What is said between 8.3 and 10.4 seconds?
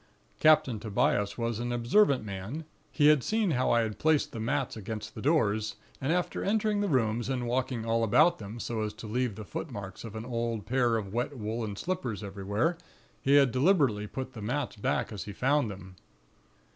them, so as to leave the foot marks of an